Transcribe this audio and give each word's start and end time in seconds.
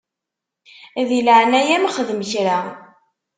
Di 1.07 1.19
leɛnaya-m 1.25 1.89
xdem 1.95 2.21
kra. 2.31 2.57